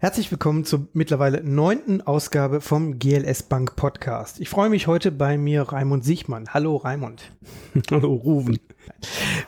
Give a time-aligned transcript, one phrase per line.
[0.00, 4.38] Herzlich willkommen zur mittlerweile neunten Ausgabe vom GLS Bank Podcast.
[4.38, 6.54] Ich freue mich heute bei mir Raimund Sichmann.
[6.54, 7.32] Hallo Raimund.
[7.90, 8.60] Hallo Ruven.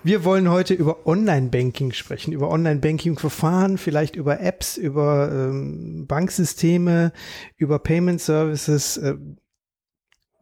[0.02, 7.12] Wir wollen heute über Online-Banking sprechen, über Online-Banking-Verfahren, vielleicht über Apps, über ähm, Banksysteme,
[7.57, 8.96] über Payment Services.
[8.96, 9.19] Äh,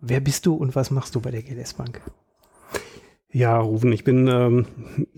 [0.01, 2.01] wer bist du und was machst du bei der GLS Bank?
[3.30, 4.64] Ja, Rufen, ich bin, ähm,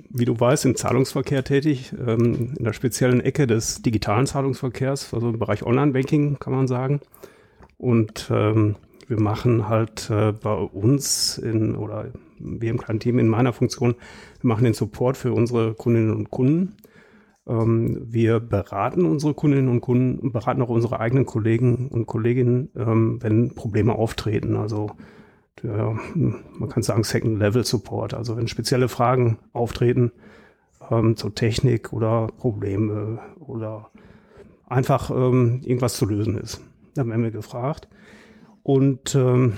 [0.09, 5.28] wie du weißt, im Zahlungsverkehr tätig, ähm, in der speziellen Ecke des digitalen Zahlungsverkehrs, also
[5.30, 7.00] im Bereich Online-Banking, kann man sagen.
[7.78, 8.74] Und ähm,
[9.06, 13.95] wir machen halt äh, bei uns in, oder wir im kleinen Team in meiner Funktion,
[14.41, 16.74] wir machen den Support für unsere Kundinnen und Kunden.
[17.47, 22.70] Ähm, wir beraten unsere Kundinnen und Kunden und beraten auch unsere eigenen Kollegen und Kolleginnen,
[22.77, 24.56] ähm, wenn Probleme auftreten.
[24.56, 24.91] Also
[25.62, 28.14] der, man kann sagen, Second-Level-Support.
[28.14, 30.12] Also wenn spezielle Fragen auftreten
[30.91, 33.91] ähm, zur Technik oder Probleme oder
[34.66, 36.61] einfach ähm, irgendwas zu lösen ist.
[36.94, 37.88] Da werden wir gefragt.
[38.62, 39.55] Und ähm,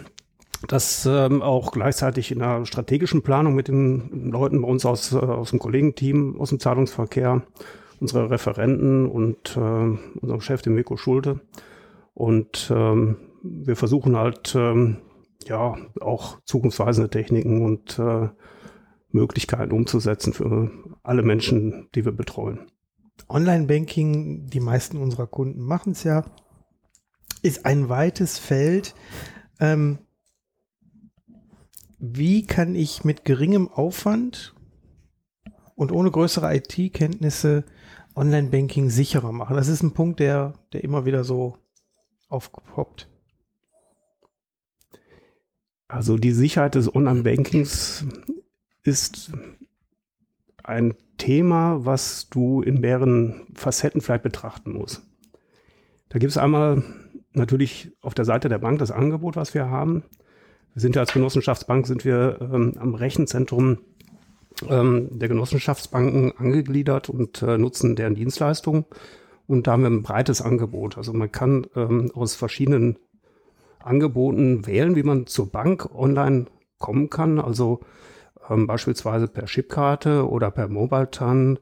[0.69, 5.17] das ähm, auch gleichzeitig in der strategischen Planung mit den Leuten bei uns aus, äh,
[5.17, 7.42] aus dem Kollegenteam, aus dem Zahlungsverkehr,
[8.00, 9.61] unsere Referenten und äh,
[10.20, 11.41] unserem Chef, dem Mirko Schulte.
[12.14, 14.98] Und ähm, wir versuchen halt ähm,
[15.48, 18.29] ja auch zukunftsweisende Techniken und äh,
[19.11, 20.71] Möglichkeiten umzusetzen für
[21.03, 22.71] alle Menschen, die wir betreuen.
[23.29, 26.25] Online-Banking, die meisten unserer Kunden machen es ja,
[27.43, 28.95] ist ein weites Feld.
[29.61, 29.98] Ähm,
[31.98, 34.55] wie kann ich mit geringem Aufwand
[35.75, 37.65] und ohne größere IT-Kenntnisse
[38.15, 39.57] Online-Banking sicherer machen?
[39.57, 41.59] Das ist ein Punkt, der, der immer wieder so
[42.29, 43.11] aufpoppt.
[45.93, 48.07] Also die Sicherheit des Online-Bankings
[48.83, 49.30] ist
[50.64, 55.02] ein Thema, was du in mehreren Facetten vielleicht betrachten musst.
[56.08, 56.83] Da gibt es einmal
[57.35, 60.02] natürlich auf der Seite der Bank das Angebot, was wir haben.
[60.73, 63.77] Wir sind ja als Genossenschaftsbank sind wir ähm, am Rechenzentrum
[64.70, 68.86] ähm, der Genossenschaftsbanken angegliedert und äh, nutzen deren Dienstleistungen.
[69.47, 70.97] Und da haben wir ein breites Angebot.
[70.97, 72.97] Also man kann ähm, aus verschiedenen
[73.85, 76.47] Angeboten wählen, wie man zur Bank online
[76.79, 77.39] kommen kann.
[77.39, 77.81] Also
[78.48, 81.59] ähm, beispielsweise per Chipkarte oder per Mobile-TAN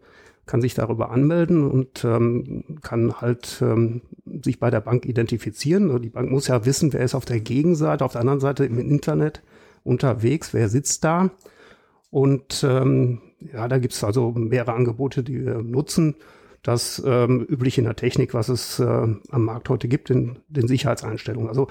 [0.46, 4.02] kann sich darüber anmelden und ähm, kann halt ähm,
[4.42, 6.02] sich bei der Bank identifizieren.
[6.02, 8.78] Die Bank muss ja wissen, wer ist auf der Gegenseite, auf der anderen Seite im
[8.78, 9.42] Internet
[9.84, 11.30] unterwegs, wer sitzt da.
[12.10, 13.20] Und ähm,
[13.52, 16.16] ja, da gibt's also mehrere Angebote, die wir nutzen.
[16.62, 20.68] Das ähm, üblich in der Technik, was es äh, am Markt heute gibt, in den
[20.68, 21.48] Sicherheitseinstellungen.
[21.48, 21.68] Also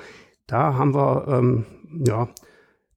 [0.50, 1.66] da haben wir ähm,
[2.06, 2.28] ja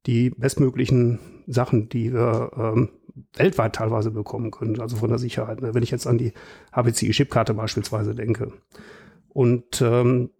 [0.06, 2.88] die bestmöglichen Sachen, die wir ähm,
[3.34, 5.60] weltweit teilweise bekommen können, also von der Sicherheit.
[5.60, 5.74] Ne?
[5.74, 6.32] Wenn ich jetzt an die
[6.72, 8.52] HPCI-Chipkarte beispielsweise denke.
[9.28, 10.30] Und ähm,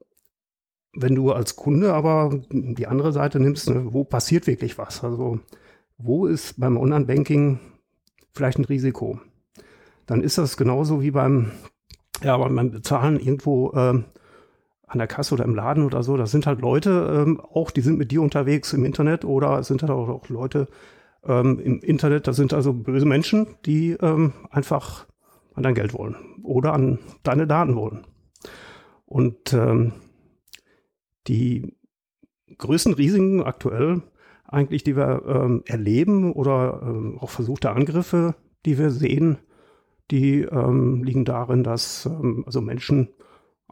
[0.94, 5.04] wenn du als Kunde aber die andere Seite nimmst, ne, wo passiert wirklich was?
[5.04, 5.40] Also
[5.98, 7.60] wo ist beim Online-Banking
[8.32, 9.20] vielleicht ein Risiko?
[10.06, 11.52] Dann ist das genauso wie beim,
[12.22, 14.02] ja, beim Bezahlen irgendwo äh,
[14.92, 17.80] an der Kasse oder im Laden oder so, das sind halt Leute, ähm, auch die
[17.80, 20.68] sind mit dir unterwegs im Internet oder es sind halt auch, auch Leute
[21.24, 25.06] ähm, im Internet, das sind also böse Menschen, die ähm, einfach
[25.54, 28.06] an dein Geld wollen oder an deine Daten wollen.
[29.06, 29.92] Und ähm,
[31.26, 31.74] die
[32.58, 34.02] größten Risiken aktuell
[34.44, 38.34] eigentlich, die wir ähm, erleben oder ähm, auch versuchte Angriffe,
[38.66, 39.38] die wir sehen,
[40.10, 43.08] die ähm, liegen darin, dass ähm, also Menschen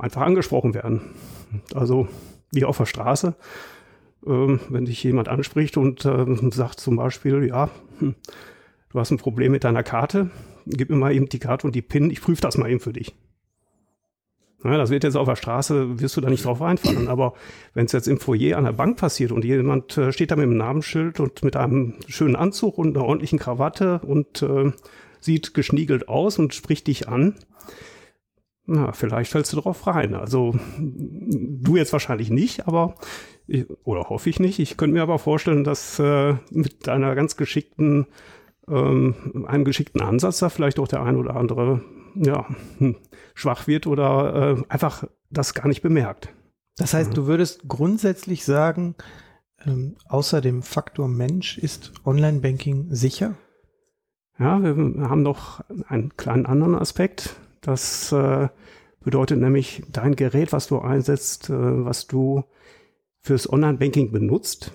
[0.00, 1.00] einfach angesprochen werden.
[1.74, 2.08] Also
[2.52, 3.34] wie auf der Straße,
[4.26, 8.14] ähm, wenn dich jemand anspricht und äh, sagt zum Beispiel, ja, hm,
[8.90, 10.30] du hast ein Problem mit deiner Karte,
[10.66, 12.92] gib mir mal eben die Karte und die PIN, ich prüfe das mal eben für
[12.92, 13.14] dich.
[14.62, 17.08] Ja, das wird jetzt auf der Straße, wirst du da nicht drauf einfallen.
[17.08, 17.32] Aber
[17.72, 20.44] wenn es jetzt im Foyer an der Bank passiert und jemand äh, steht da mit
[20.44, 24.72] einem Namensschild und mit einem schönen Anzug und einer ordentlichen Krawatte und äh,
[25.20, 27.36] sieht geschniegelt aus und spricht dich an,
[28.72, 30.14] na, vielleicht fällst du drauf rein.
[30.14, 32.94] Also du jetzt wahrscheinlich nicht, aber
[33.48, 34.60] ich, oder hoffe ich nicht.
[34.60, 38.06] Ich könnte mir aber vorstellen, dass äh, mit deiner ganz geschickten,
[38.68, 41.82] ähm, einem geschickten Ansatz da vielleicht auch der ein oder andere
[42.14, 42.46] ja,
[42.78, 42.94] hm,
[43.34, 46.28] schwach wird oder äh, einfach das gar nicht bemerkt.
[46.76, 48.94] Das heißt, du würdest grundsätzlich sagen,
[49.66, 53.34] ähm, außer dem Faktor Mensch ist Online-Banking sicher?
[54.38, 57.34] Ja, wir haben noch einen kleinen anderen Aspekt.
[57.60, 58.48] Das äh,
[59.02, 62.44] bedeutet nämlich dein Gerät, was du einsetzt, äh, was du
[63.20, 64.72] fürs Online-Banking benutzt,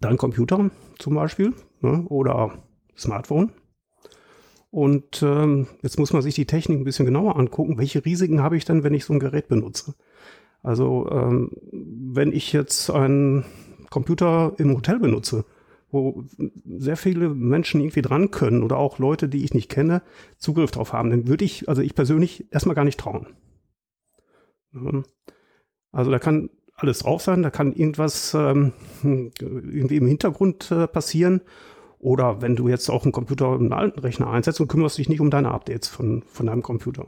[0.00, 2.62] dein Computer zum Beispiel ne, oder
[2.96, 3.52] Smartphone
[4.70, 7.78] Und ähm, jetzt muss man sich die Technik ein bisschen genauer angucken.
[7.78, 9.94] Welche Risiken habe ich denn, wenn ich so ein Gerät benutze?
[10.62, 13.44] Also ähm, wenn ich jetzt einen
[13.90, 15.44] Computer im Hotel benutze,
[15.92, 16.24] wo
[16.64, 20.02] sehr viele Menschen irgendwie dran können oder auch Leute, die ich nicht kenne,
[20.38, 23.26] Zugriff drauf haben, dann würde ich, also ich persönlich, erstmal gar nicht trauen.
[25.92, 28.72] Also da kann alles drauf sein, da kann irgendwas ähm,
[29.02, 31.42] irgendwie im Hintergrund äh, passieren
[31.98, 35.20] oder wenn du jetzt auch einen Computer, einen alten Rechner einsetzt und kümmerst dich nicht
[35.20, 37.06] um deine Updates von, von deinem Computer.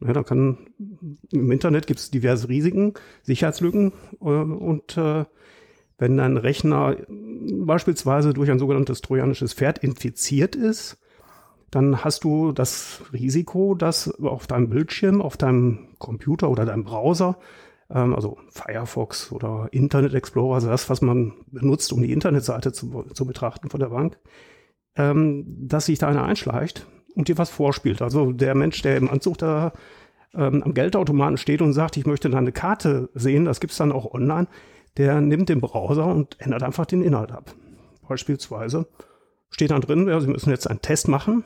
[0.00, 0.58] Ja, da kann,
[1.30, 5.24] im Internet gibt es diverse Risiken, Sicherheitslücken äh, und äh,
[5.98, 10.98] wenn dein Rechner beispielsweise durch ein sogenanntes trojanisches Pferd infiziert ist,
[11.70, 17.38] dann hast du das Risiko, dass auf deinem Bildschirm, auf deinem Computer oder deinem Browser
[17.90, 23.04] ähm, also Firefox oder Internet Explorer, also das, was man benutzt, um die Internetseite zu,
[23.12, 24.18] zu betrachten von der Bank,
[24.96, 28.02] ähm, dass sich da einer einschleicht und dir was vorspielt.
[28.02, 29.72] Also der Mensch, der im Anzug da
[30.34, 33.92] ähm, am Geldautomaten steht und sagt, ich möchte da eine Karte sehen, das gibt's dann
[33.92, 34.48] auch online,
[34.96, 37.54] der nimmt den Browser und ändert einfach den Inhalt ab.
[38.08, 38.86] Beispielsweise
[39.50, 41.44] steht dann drin, ja, Sie müssen jetzt einen Test machen,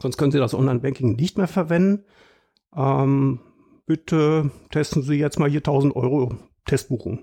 [0.00, 2.04] sonst können Sie das Online-Banking nicht mehr verwenden.
[2.76, 3.40] Ähm,
[3.86, 6.34] bitte testen Sie jetzt mal hier 1000 Euro
[6.66, 7.20] Testbuchung.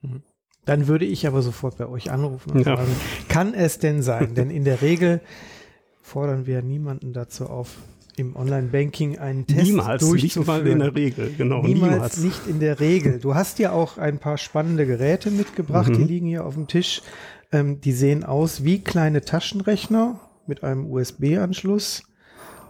[0.00, 0.22] Mhm.
[0.64, 2.76] Dann würde ich aber sofort bei euch anrufen und ja.
[2.76, 2.94] fragen,
[3.28, 4.34] kann es denn sein?
[4.36, 5.20] denn in der Regel
[6.02, 7.76] fordern wir niemanden dazu auf,
[8.16, 10.64] im Online-Banking einen Test niemals, durchzuführen.
[10.64, 11.62] Nicht in der Regel, genau.
[11.62, 13.18] Niemals, niemals, nicht in der Regel.
[13.18, 15.98] Du hast ja auch ein paar spannende Geräte mitgebracht, mhm.
[15.98, 17.02] die liegen hier auf dem Tisch.
[17.52, 22.04] Ähm, die sehen aus wie kleine Taschenrechner mit einem USB-Anschluss.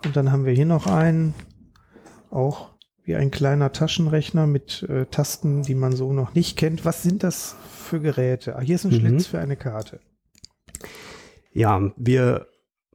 [0.05, 1.35] Und dann haben wir hier noch einen,
[2.31, 2.71] auch
[3.05, 6.85] wie ein kleiner Taschenrechner mit äh, Tasten, die man so noch nicht kennt.
[6.85, 8.57] Was sind das für Geräte?
[8.57, 9.01] Ah, hier ist ein mhm.
[9.01, 10.01] Schlitz für eine Karte.
[11.53, 12.49] Ja, wir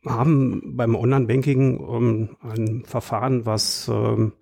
[0.06, 4.34] haben beim Online-Banking ähm, ein Verfahren, was ähm,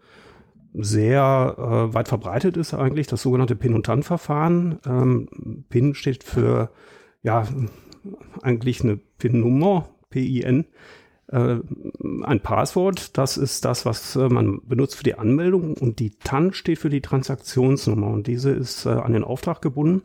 [0.74, 4.80] sehr äh, weit verbreitet ist eigentlich, das sogenannte Pin- und TAN-Verfahren.
[4.86, 6.72] Ähm, PIN steht für
[7.24, 7.48] ja
[8.42, 10.66] eigentlich eine PIN-Nummer, PIN
[11.32, 11.58] äh,
[12.24, 16.54] ein Passwort, das ist das, was äh, man benutzt für die Anmeldung und die TAN
[16.54, 20.02] steht für die Transaktionsnummer und diese ist äh, an den Auftrag gebunden.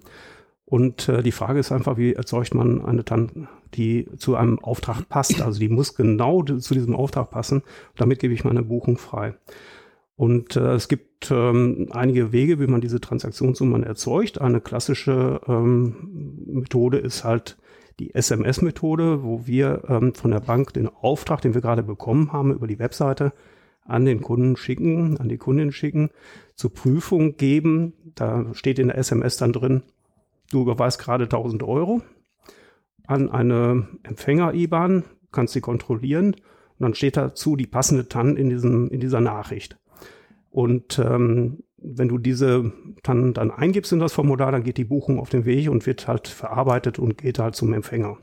[0.67, 5.09] Und äh, die Frage ist einfach, wie erzeugt man eine TAN, die zu einem Auftrag
[5.09, 5.43] passt?
[5.43, 7.63] Also die muss genau zu diesem Auftrag passen.
[7.97, 9.35] Damit gebe ich meine Buchung frei.
[10.17, 14.41] Und äh, es gibt ähm, einige Wege, wie man diese Transaktionsnummern erzeugt.
[14.41, 17.59] Eine klassische ähm, Methode ist halt
[17.99, 22.53] die SMS-Methode, wo wir ähm, von der Bank den Auftrag, den wir gerade bekommen haben,
[22.53, 23.33] über die Webseite
[23.85, 26.11] an den Kunden schicken, an die Kundin schicken,
[26.55, 27.93] zur Prüfung geben.
[28.15, 29.83] Da steht in der SMS dann drin,
[30.51, 32.03] du überweist gerade 1000 Euro
[33.07, 38.89] an eine Empfänger-IBAN, kannst sie kontrollieren und dann steht dazu die passende TAN in, diesem,
[38.89, 39.77] in dieser Nachricht.
[40.51, 45.19] Und ähm, wenn du diese dann, dann eingibst in das Formular, dann geht die Buchung
[45.19, 48.17] auf den Weg und wird halt verarbeitet und geht halt zum Empfänger.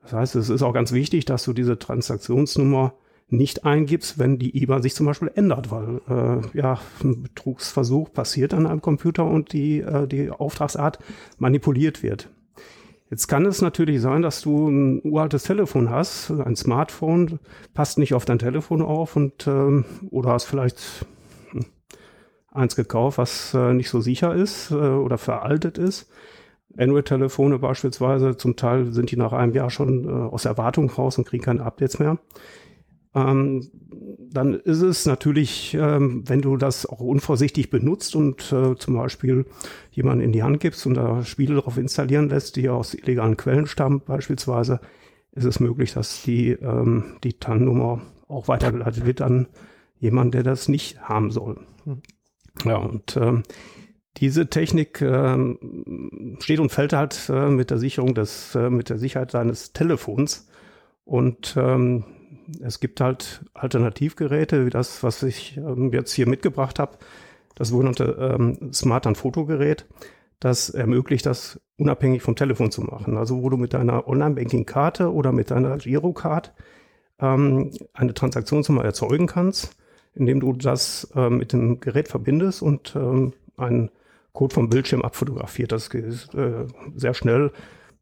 [0.00, 2.94] Das heißt, es ist auch ganz wichtig, dass du diese Transaktionsnummer
[3.36, 8.54] nicht eingibst, wenn die IBAN sich zum Beispiel ändert, weil äh, ja ein Betrugsversuch passiert
[8.54, 10.98] an einem Computer und die, äh, die Auftragsart
[11.38, 12.30] manipuliert wird.
[13.10, 17.38] Jetzt kann es natürlich sein, dass du ein uraltes Telefon hast, ein Smartphone,
[17.74, 21.06] passt nicht auf dein Telefon auf und ähm, oder hast vielleicht
[22.54, 26.10] eins gekauft, was äh, nicht so sicher ist äh, oder veraltet ist.
[26.76, 31.26] Android-Telefone beispielsweise, zum Teil sind die nach einem Jahr schon äh, aus Erwartung raus und
[31.26, 32.18] kriegen keine Updates mehr.
[33.14, 33.70] Ähm,
[34.18, 39.46] dann ist es natürlich, ähm, wenn du das auch unvorsichtig benutzt und äh, zum Beispiel
[39.92, 43.66] jemanden in die Hand gibst und da Spiele drauf installieren lässt, die aus illegalen Quellen
[43.66, 44.80] stammen beispielsweise,
[45.32, 49.46] ist es möglich, dass die, ähm, die TAN-Nummer auch weitergeleitet wird an
[49.98, 51.60] jemanden, der das nicht haben soll.
[51.84, 52.02] Hm.
[52.64, 53.42] Ja, und ähm,
[54.18, 58.98] diese Technik ähm, steht und fällt halt äh, mit der Sicherung des, äh, mit der
[58.98, 60.48] Sicherheit deines Telefons.
[61.04, 62.04] Und ähm,
[62.60, 66.98] es gibt halt Alternativgeräte, wie das, was ich ähm, jetzt hier mitgebracht habe,
[67.54, 69.86] das sogenannte ähm, Smart an Fotogerät.
[70.40, 73.16] Das ermöglicht das unabhängig vom Telefon zu machen.
[73.16, 76.52] Also wo du mit deiner Online-Banking-Karte oder mit deiner Girocard
[77.20, 79.76] ähm, eine Transaktionsnummer erzeugen kannst
[80.14, 83.90] indem du das äh, mit dem Gerät verbindest und ähm, einen
[84.32, 85.72] Code vom Bildschirm abfotografiert.
[85.72, 87.52] Das geht äh, sehr schnell.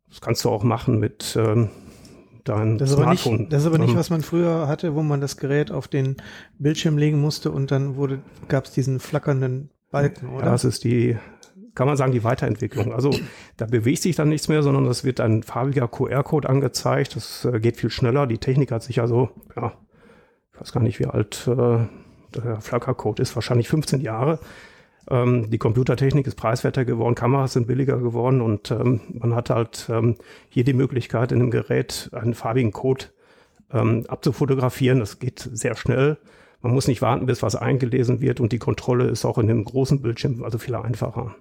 [0.09, 1.71] Das kannst du auch machen mit ähm,
[2.45, 3.39] deinem das Smartphone.
[3.39, 5.89] Nicht, das ist aber nicht, ähm, was man früher hatte, wo man das Gerät auf
[5.89, 6.17] den
[6.59, 10.45] Bildschirm legen musste und dann wurde gab es diesen flackernden Balken, oder?
[10.45, 11.17] Das ist die
[11.75, 12.93] kann man sagen, die Weiterentwicklung.
[12.93, 13.11] Also
[13.57, 17.17] da bewegt sich dann nichts mehr, sondern es wird ein farbiger QR-Code angezeigt.
[17.17, 18.27] Das äh, geht viel schneller.
[18.27, 19.73] Die Technik hat sich also, ja,
[20.53, 21.87] ich weiß gar nicht, wie alt äh,
[22.35, 24.39] der Flackercode ist, wahrscheinlich 15 Jahre.
[25.11, 29.89] Ähm, die Computertechnik ist preiswerter geworden, Kameras sind billiger geworden und ähm, man hat halt
[29.91, 30.17] ähm,
[30.49, 33.07] hier die Möglichkeit, in einem Gerät einen farbigen Code
[33.73, 35.01] ähm, abzufotografieren.
[35.01, 36.19] Das geht sehr schnell.
[36.61, 39.65] Man muss nicht warten, bis was eingelesen wird und die Kontrolle ist auch in einem
[39.65, 41.35] großen Bildschirm also viel einfacher.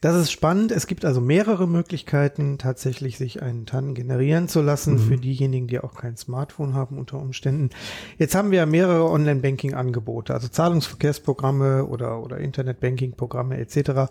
[0.00, 0.72] Das ist spannend.
[0.72, 4.98] Es gibt also mehrere Möglichkeiten, tatsächlich sich einen TAN generieren zu lassen mhm.
[4.98, 7.70] für diejenigen, die auch kein Smartphone haben unter Umständen.
[8.18, 14.10] Jetzt haben wir mehrere Online-Banking-Angebote, also Zahlungsverkehrsprogramme oder, oder Internet-Banking-Programme etc.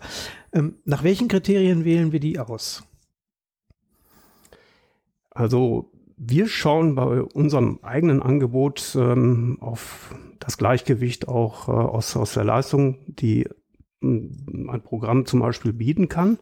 [0.52, 2.84] Ähm, nach welchen Kriterien wählen wir die aus?
[5.30, 12.34] Also wir schauen bei unserem eigenen Angebot ähm, auf das Gleichgewicht auch äh, aus, aus
[12.34, 13.48] der Leistung, die
[14.02, 16.38] ein Programm zum Beispiel bieten kann.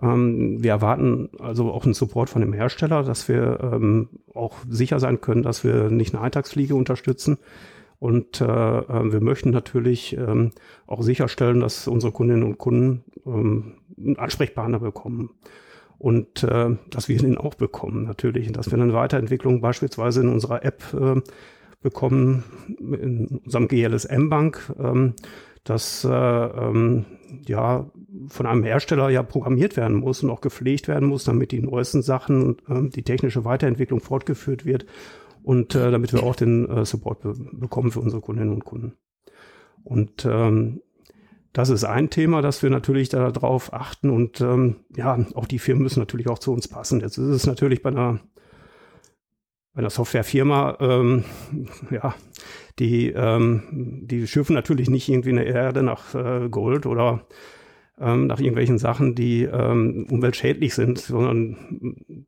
[0.00, 5.00] Ähm, wir erwarten also auch einen Support von dem Hersteller, dass wir ähm, auch sicher
[5.00, 7.38] sein können, dass wir nicht eine Eintagsfliege unterstützen.
[7.98, 10.50] Und äh, äh, wir möchten natürlich ähm,
[10.86, 15.30] auch sicherstellen, dass unsere Kundinnen und Kunden ähm, einen Ansprechpartner bekommen
[15.98, 20.28] und äh, dass wir ihn auch bekommen natürlich und dass wir eine Weiterentwicklung beispielsweise in
[20.28, 21.22] unserer App äh,
[21.80, 22.44] bekommen,
[22.78, 25.14] in unserem GLSM-Bank, ähm,
[25.68, 27.04] das äh, ähm,
[27.46, 27.90] ja
[28.28, 32.02] von einem Hersteller ja programmiert werden muss und auch gepflegt werden muss, damit die neuesten
[32.02, 34.86] Sachen ähm, die technische Weiterentwicklung fortgeführt wird
[35.42, 38.94] und äh, damit wir auch den äh, Support be bekommen für unsere Kundinnen und Kunden.
[39.84, 40.80] Und ähm,
[41.52, 45.82] das ist ein Thema, dass wir natürlich darauf achten und ähm, ja, auch die Firmen
[45.82, 47.00] müssen natürlich auch zu uns passen.
[47.00, 48.20] Jetzt ist es natürlich bei einer,
[49.76, 51.24] einer Softwarefirma, ähm,
[51.90, 52.14] ja,
[52.78, 53.62] die, ähm,
[54.02, 57.26] die schiffen natürlich nicht irgendwie eine Erde nach äh, Gold oder
[57.98, 61.56] ähm, nach irgendwelchen Sachen, die ähm, umweltschädlich sind, sondern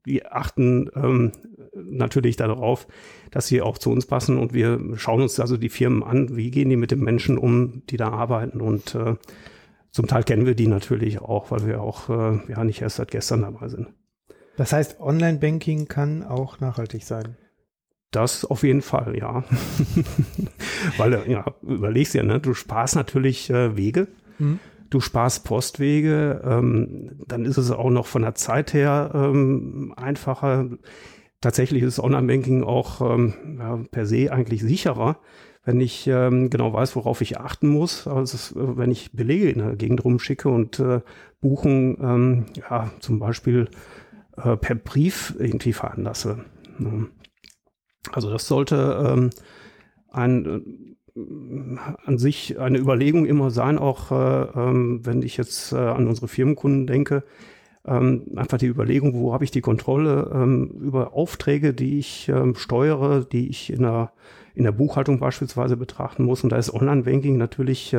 [0.07, 1.33] die achten ähm,
[1.75, 2.87] natürlich darauf,
[3.31, 4.39] dass sie auch zu uns passen.
[4.39, 7.83] Und wir schauen uns also die Firmen an, wie gehen die mit den Menschen um,
[7.91, 8.61] die da arbeiten?
[8.61, 9.17] Und äh,
[9.91, 13.11] zum Teil kennen wir die natürlich auch, weil wir auch äh, ja nicht erst seit
[13.11, 13.89] gestern dabei sind.
[14.59, 17.37] Das heißt, Online-Banking kann auch nachhaltig sein.
[18.11, 19.45] Das auf jeden Fall, ja.
[20.99, 24.09] weil, ja, überlegst ja, ne, du sparst natürlich äh, Wege.
[24.39, 24.61] Mhm
[24.91, 30.69] du sparst Postwege, ähm, dann ist es auch noch von der Zeit her ähm, einfacher.
[31.41, 35.19] Tatsächlich ist Online-Banking auch ähm, ja, per se eigentlich sicherer,
[35.65, 38.09] wenn ich ähm, genau weiß, worauf ich achten muss.
[38.09, 41.01] Also äh, wenn ich Belege in der Gegend rumschicke und äh,
[41.41, 43.69] Buchen ähm, ja, zum Beispiel
[44.43, 46.45] äh, per Brief irgendwie veranlasse.
[46.79, 47.09] Ne?
[48.13, 49.31] Also das sollte ähm,
[50.11, 50.97] ein
[52.05, 56.29] an sich eine Überlegung immer sein, auch äh, ähm, wenn ich jetzt äh, an unsere
[56.29, 57.25] Firmenkunden denke,
[57.85, 63.25] ähm, einfach die Überlegung, wo habe ich die Kontrolle ähm, über Aufträge, die ich steuere,
[63.25, 64.13] die ich in der,
[64.55, 66.45] in der Buchhaltung beispielsweise betrachten muss.
[66.45, 67.97] Und da ist Online-Banking natürlich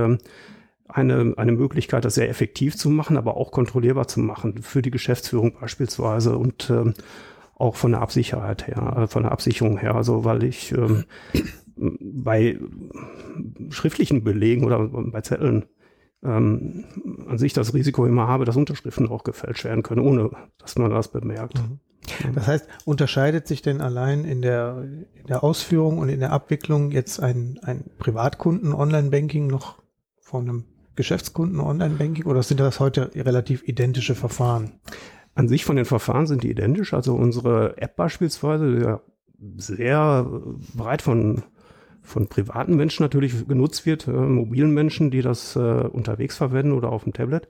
[0.90, 4.92] eine, eine Möglichkeit, das sehr effektiv zu machen, aber auch kontrollierbar zu machen für die
[4.92, 6.94] Geschäftsführung beispielsweise und ähm,
[7.56, 9.96] auch von der Absicherheit her, äh, von der Absicherung her.
[9.96, 11.06] Also weil ich ähm,
[11.76, 12.60] bei
[13.70, 15.66] schriftlichen Belegen oder bei Zetteln
[16.24, 16.86] ähm,
[17.28, 20.92] an sich das Risiko immer habe, dass Unterschriften auch gefälscht werden können, ohne dass man
[20.92, 21.60] das bemerkt.
[21.60, 21.80] Mhm.
[22.34, 26.92] Das heißt, unterscheidet sich denn allein in der, in der Ausführung und in der Abwicklung
[26.92, 29.78] jetzt ein, ein Privatkunden-Online-Banking noch
[30.20, 30.66] von einem
[31.00, 34.74] Geschäftskunden-Online-Banking oder sind das heute relativ identische Verfahren?
[35.34, 36.94] An sich von den Verfahren sind die identisch.
[36.94, 39.02] Also unsere App beispielsweise, ja
[39.58, 40.30] sehr
[40.74, 41.44] breit von
[42.02, 46.92] von privaten Menschen natürlich genutzt wird, äh, mobilen Menschen, die das äh, unterwegs verwenden oder
[46.92, 47.48] auf dem Tablet.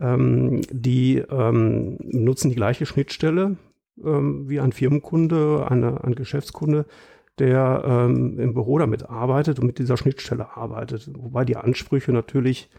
[0.00, 3.56] Ähm, die ähm, nutzen die gleiche Schnittstelle
[4.02, 6.86] ähm, wie ein Firmenkunde, eine, ein Geschäftskunde,
[7.38, 11.10] der ähm, im Büro damit arbeitet und mit dieser Schnittstelle arbeitet.
[11.14, 12.70] Wobei die Ansprüche natürlich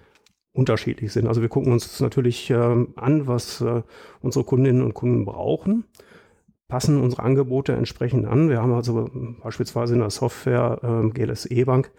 [0.54, 1.28] unterschiedlich sind.
[1.28, 3.84] Also wir gucken uns natürlich ähm, an, was äh,
[4.22, 5.86] unsere Kundinnen und Kunden brauchen
[6.68, 8.50] passen unsere Angebote entsprechend an.
[8.50, 9.10] Wir haben also
[9.44, 11.92] beispielsweise in der Software ähm, GLSE Bank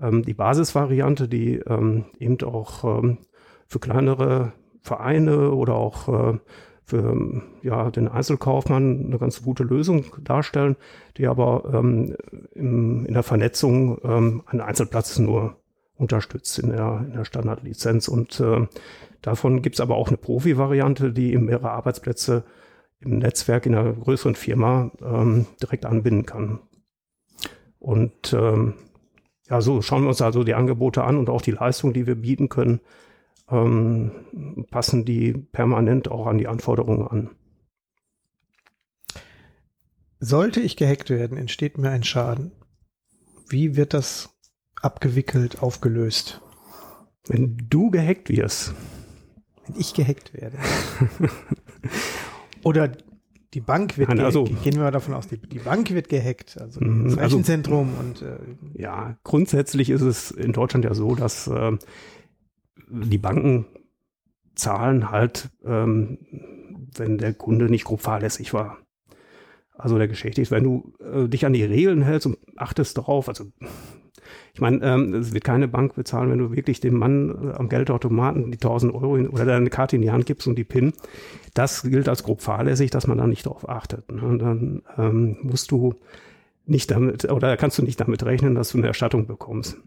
[0.00, 3.18] ähm, die Basisvariante, die ähm, eben auch ähm,
[3.66, 6.38] für kleinere Vereine oder auch äh,
[6.84, 10.76] für ja, den Einzelkaufmann eine ganz gute Lösung darstellen,
[11.16, 12.16] die aber ähm,
[12.54, 15.56] im, in der Vernetzung ähm, einen Einzelplatz nur
[15.96, 18.08] unterstützt in der, in der Standardlizenz.
[18.08, 18.66] Und äh,
[19.22, 22.44] davon gibt es aber auch eine Profi-Variante, die eben mehrere Arbeitsplätze
[23.00, 26.60] im Netzwerk in einer größeren Firma ähm, direkt anbinden kann.
[27.78, 28.74] Und ähm,
[29.48, 32.14] ja, so schauen wir uns also die Angebote an und auch die Leistung, die wir
[32.14, 32.80] bieten können.
[33.52, 37.30] Ähm, passen die permanent auch an die Anforderungen an.
[40.20, 42.52] Sollte ich gehackt werden, entsteht mir ein Schaden.
[43.48, 44.30] Wie wird das
[44.80, 46.40] abgewickelt, aufgelöst?
[47.26, 48.74] Wenn du gehackt wirst.
[49.66, 50.58] Wenn ich gehackt werde.
[52.64, 52.92] Oder
[53.54, 54.62] die Bank wird Nein, also, gehackt.
[54.62, 56.56] Gehen wir mal davon aus, die, die Bank wird gehackt.
[56.60, 58.38] Also Mhm, das also- Rechenzentrum und äh,
[58.74, 61.76] Ja, grundsätzlich ist es in Deutschland ja so, dass äh,
[62.88, 63.66] die Banken
[64.54, 66.18] zahlen halt, ähm,
[66.96, 68.78] wenn der Kunde nicht grob fahrlässig war.
[69.76, 73.46] Also der Geschädigte, wenn du äh, dich an die Regeln hältst und achtest darauf, also
[74.54, 77.68] ich meine, ähm, es wird keine Bank bezahlen, wenn du wirklich dem Mann äh, am
[77.68, 80.92] Geldautomaten die 1000 Euro in, oder deine Karte in die Hand gibst und die PIN.
[81.54, 84.10] Das gilt als grob fahrlässig, dass man da nicht darauf achtet.
[84.12, 84.20] Ne?
[84.22, 85.94] Und dann ähm, musst du
[86.66, 89.78] nicht damit, oder kannst du nicht damit rechnen, dass du eine Erstattung bekommst.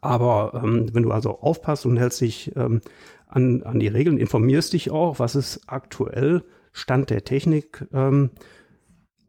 [0.00, 2.80] Aber ähm, wenn du also aufpasst und hältst dich ähm,
[3.26, 8.30] an, an die Regeln, informierst dich auch, was ist aktuell Stand der Technik, ähm,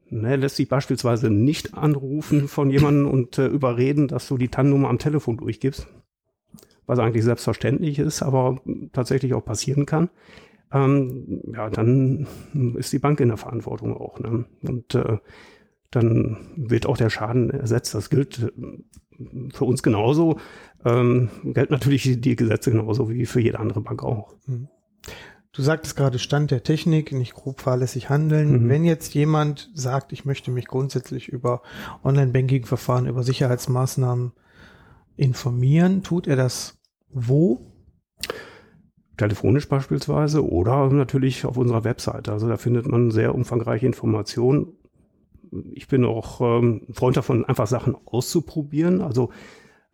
[0.09, 4.89] ne, lässt sich beispielsweise nicht anrufen von jemandem und äh, überreden, dass du die TAN-Nummer
[4.89, 5.87] am Telefon durchgibst,
[6.85, 8.61] was eigentlich selbstverständlich ist, aber
[8.93, 10.09] tatsächlich auch passieren kann.
[10.71, 12.27] Ähm, ja, dann
[12.77, 14.19] ist die Bank in der Verantwortung auch.
[14.19, 14.45] Ne?
[14.63, 15.17] Und äh,
[15.91, 17.95] dann wird auch der Schaden ersetzt.
[17.95, 18.51] Das gilt äh,
[19.53, 20.39] für uns genauso.
[20.85, 24.35] Ähm, gelten natürlich die- Gesetze genauso wie für jede andere Bank auch.
[24.47, 28.65] du sagtest gerade Stand der Technik, nicht grob fahrlässig handeln.
[28.65, 28.69] Mhm.
[28.69, 31.61] Wenn jetzt jemand sagt, ich möchte mich grundsätzlich über
[32.03, 34.33] Online-Banking-Verfahren, über Sicherheitsmaßnahmen
[35.15, 36.77] informieren, tut er das
[37.09, 37.73] wo?
[39.17, 42.31] Telefonisch beispielsweise oder natürlich auf unserer Webseite.
[42.31, 44.73] Also da findet man sehr umfangreiche Informationen.
[45.73, 49.01] Ich bin auch ähm, ein Freund davon, einfach Sachen auszuprobieren.
[49.01, 49.29] Also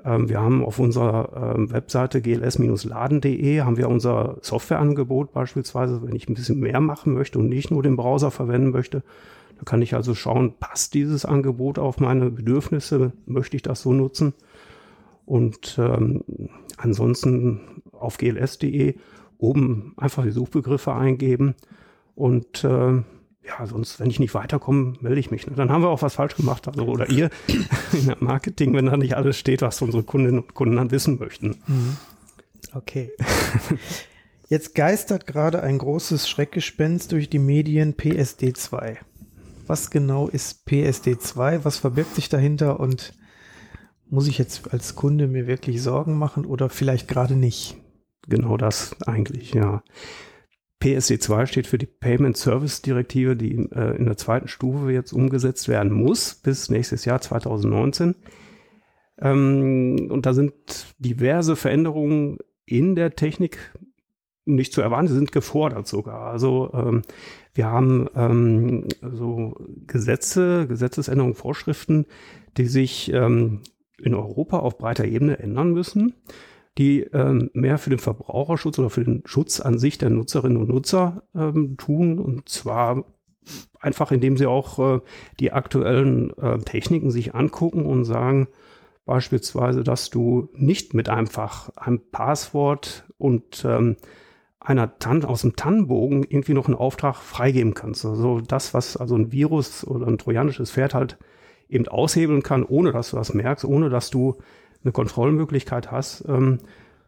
[0.04, 6.28] ähm, wir haben auf unserer ähm, Webseite gls-laden.de haben wir unser Softwareangebot beispielsweise, wenn ich
[6.28, 9.04] ein bisschen mehr machen möchte und nicht nur den Browser verwenden möchte.
[9.58, 13.14] Da kann ich also schauen, passt dieses Angebot auf meine Bedürfnisse?
[13.26, 14.34] Möchte ich das so nutzen?
[15.26, 16.24] Und ähm,
[16.78, 18.96] ansonsten auf gls.de
[19.38, 21.56] oben einfach die Suchbegriffe eingeben
[22.16, 23.02] und äh,
[23.46, 25.46] ja, sonst, wenn ich nicht weiterkomme, melde ich mich.
[25.46, 27.30] Dann haben wir auch was falsch gemacht, also oder ihr
[27.94, 31.20] in der Marketing, wenn da nicht alles steht, was unsere Kundinnen und Kunden dann wissen
[31.20, 31.58] möchten.
[32.74, 33.12] Okay.
[34.50, 38.98] Jetzt geistert gerade ein großes Schreckgespenst durch die Medien PSD2.
[39.66, 41.64] Was genau ist PSD2?
[41.64, 43.14] Was verbirgt sich dahinter und
[44.10, 47.78] muss ich jetzt als Kunde mir wirklich Sorgen machen oder vielleicht gerade nicht?
[48.28, 49.82] Genau das eigentlich, ja.
[50.84, 55.70] PSD2 steht für die Payment Service Direktive, die äh, in der zweiten Stufe jetzt umgesetzt
[55.70, 58.16] werden muss bis nächstes Jahr 2019.
[59.20, 60.54] Ähm, und da sind
[61.00, 63.74] diverse Veränderungen in der Technik
[64.46, 66.30] nicht zu erwarten, sie sind gefordert sogar.
[66.30, 67.04] Also ähm,
[67.54, 69.56] wir haben ähm, so
[69.88, 72.08] Gesetze, Gesetzesänderungen, Vorschriften,
[72.58, 73.62] die sich ähm,
[74.02, 76.14] in Europa auf breiter Ebene ändern müssen
[76.78, 80.70] die ähm, mehr für den Verbraucherschutz oder für den Schutz an sich der Nutzerinnen und
[80.70, 82.20] Nutzer ähm, tun.
[82.20, 83.06] Und zwar
[83.80, 85.00] einfach, indem sie auch äh,
[85.40, 88.48] die aktuellen äh, Techniken sich angucken und sagen,
[89.06, 93.98] beispielsweise, dass du nicht mit einfach einem Passwort und ähm,
[94.60, 98.06] einer TAN aus dem TAN-Bogen irgendwie noch einen Auftrag freigeben kannst.
[98.06, 101.18] Also das, was also ein Virus oder ein trojanisches Pferd halt
[101.68, 104.38] eben aushebeln kann, ohne dass du das merkst, ohne dass du
[104.84, 106.60] eine Kontrollmöglichkeit hast, ähm,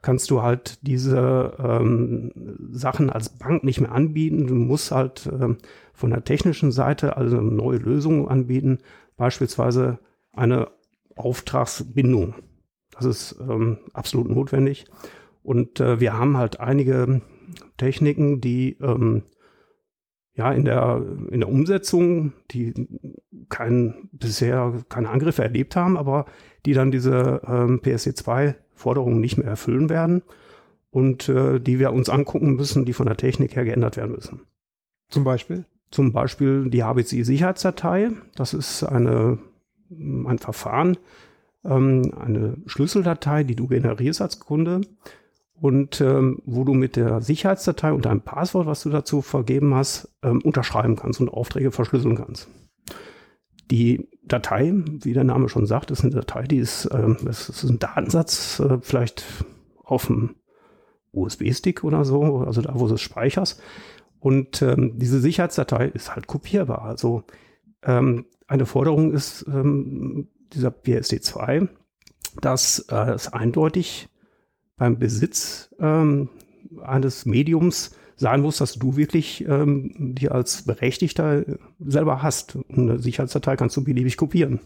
[0.01, 2.31] kannst du halt diese ähm,
[2.71, 4.47] Sachen als Bank nicht mehr anbieten.
[4.47, 5.57] Du musst halt ähm,
[5.93, 8.79] von der technischen Seite also neue Lösung anbieten,
[9.17, 9.97] beispielsweise
[10.31, 10.67] eine
[11.15, 12.35] Auftragsbindung.
[12.91, 14.85] Das ist ähm, absolut notwendig.
[15.43, 17.21] Und äh, wir haben halt einige
[17.77, 19.23] Techniken, die ähm,
[20.35, 22.73] ja in der, in der Umsetzung, die
[23.49, 26.25] kein, bisher keine Angriffe erlebt haben, aber
[26.65, 30.23] die dann diese ähm, PSD2-Forderungen nicht mehr erfüllen werden
[30.91, 34.41] und äh, die wir uns angucken müssen, die von der Technik her geändert werden müssen.
[35.09, 35.65] Zum Beispiel?
[35.91, 38.11] Zum Beispiel die HBCI-Sicherheitsdatei.
[38.35, 39.37] Das ist eine,
[39.89, 40.97] ein Verfahren,
[41.63, 44.81] ähm, eine Schlüsseldatei, die du generierst als Kunde
[45.59, 50.09] und ähm, wo du mit der Sicherheitsdatei und deinem Passwort, was du dazu vergeben hast,
[50.21, 52.49] ähm, unterschreiben kannst und Aufträge verschlüsseln kannst.
[53.71, 57.63] Die Datei, wie der Name schon sagt, ist eine Datei, die ist, ähm, das ist
[57.63, 59.23] ein Datensatz, äh, vielleicht
[59.83, 60.35] auf dem
[61.13, 63.61] USB-Stick oder so, also da, wo du es speicherst.
[64.19, 66.81] Und ähm, diese Sicherheitsdatei ist halt kopierbar.
[66.81, 67.23] Also
[67.83, 71.69] ähm, eine Forderung ist ähm, dieser PSD2,
[72.41, 74.09] dass äh, es eindeutig
[74.77, 76.29] beim Besitz ähm,
[76.83, 81.43] eines Mediums sein muss, dass du wirklich ähm, die als Berechtigter
[81.79, 82.55] selber hast.
[82.55, 84.59] Und eine Sicherheitsdatei kannst du beliebig kopieren.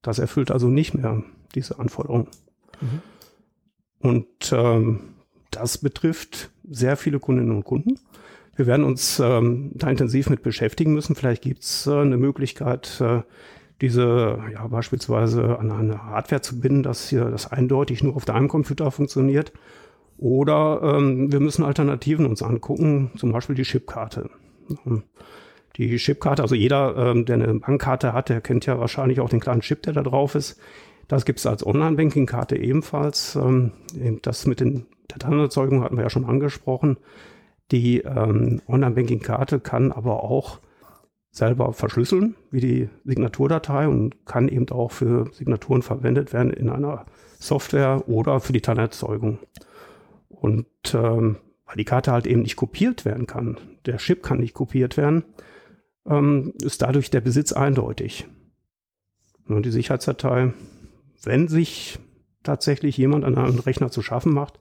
[0.00, 1.22] Das erfüllt also nicht mehr
[1.54, 2.28] diese Anforderung.
[2.80, 3.02] Mhm.
[3.98, 5.00] Und ähm,
[5.50, 7.98] das betrifft sehr viele Kundinnen und Kunden.
[8.56, 11.14] Wir werden uns ähm, da intensiv mit beschäftigen müssen.
[11.14, 13.22] Vielleicht gibt es äh, eine Möglichkeit, äh,
[13.82, 18.48] diese ja beispielsweise an eine Hardware zu binden, dass hier das eindeutig nur auf deinem
[18.48, 19.52] Computer funktioniert.
[20.16, 24.30] Oder ähm, wir müssen Alternativen uns angucken, zum Beispiel die Chipkarte.
[24.86, 25.02] Ähm,
[25.76, 29.40] die Chipkarte, also jeder, ähm, der eine Bankkarte hat, der kennt ja wahrscheinlich auch den
[29.40, 30.60] kleinen Chip, der da drauf ist.
[31.08, 33.34] Das gibt es als Online-Banking-Karte ebenfalls.
[33.34, 33.72] Ähm,
[34.22, 36.98] das mit den Dateienerzeugung hatten wir ja schon angesprochen.
[37.72, 40.60] Die ähm, Online-Banking-Karte kann aber auch
[41.32, 47.06] selber verschlüsseln, wie die Signaturdatei und kann eben auch für Signaturen verwendet werden in einer
[47.38, 49.38] Software oder für die Teilerzeugung.
[50.28, 54.52] Und ähm, weil die Karte halt eben nicht kopiert werden kann, der Chip kann nicht
[54.52, 55.24] kopiert werden,
[56.06, 58.26] ähm, ist dadurch der Besitz eindeutig.
[59.48, 60.52] Und die Sicherheitsdatei,
[61.22, 61.98] wenn sich
[62.42, 64.60] tatsächlich jemand an einem Rechner zu schaffen macht,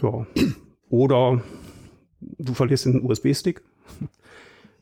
[0.00, 0.26] ja,
[0.88, 1.42] oder
[2.20, 3.62] du verlierst den USB-Stick,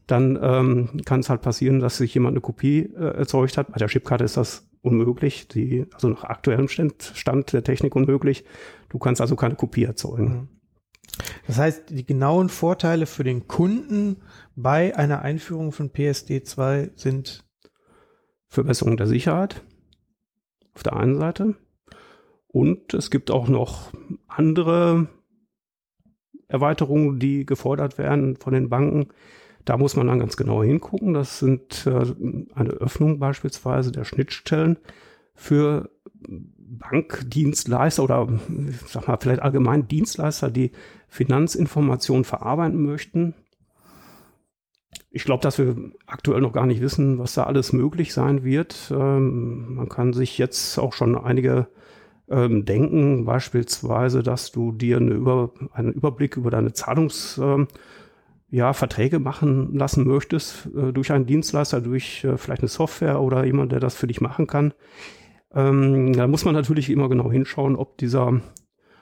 [0.06, 3.72] dann ähm, kann es halt passieren, dass sich jemand eine Kopie äh, erzeugt hat.
[3.72, 8.44] Bei der Chipkarte ist das unmöglich, die, also nach aktuellem Stand, der Technik unmöglich.
[8.90, 10.24] Du kannst also keine Kopie erzeugen.
[10.24, 10.48] Mhm.
[11.46, 14.22] Das heißt, die genauen Vorteile für den Kunden
[14.56, 17.44] bei einer Einführung von PSD2 sind
[18.48, 19.62] Verbesserung der Sicherheit
[20.74, 21.54] auf der einen Seite.
[22.46, 23.92] Und es gibt auch noch
[24.26, 25.08] andere
[26.48, 29.08] Erweiterungen, die gefordert werden von den Banken.
[29.64, 31.14] Da muss man dann ganz genau hingucken.
[31.14, 32.04] Das sind äh,
[32.54, 34.76] eine Öffnung beispielsweise der Schnittstellen
[35.34, 35.90] für
[36.26, 38.28] Bankdienstleister oder
[38.86, 40.72] sag mal vielleicht allgemein Dienstleister, die
[41.08, 43.34] Finanzinformationen verarbeiten möchten.
[45.10, 48.92] Ich glaube, dass wir aktuell noch gar nicht wissen, was da alles möglich sein wird.
[48.92, 51.68] Ähm, man kann sich jetzt auch schon einige
[52.28, 57.68] ähm, denken, beispielsweise, dass du dir eine Über, einen Überblick über deine Zahlungs ähm,
[58.54, 63.44] ja, Verträge machen lassen möchtest äh, durch einen Dienstleister, durch äh, vielleicht eine Software oder
[63.44, 64.72] jemand, der das für dich machen kann.
[65.52, 68.40] Ähm, da muss man natürlich immer genau hinschauen, ob dieser,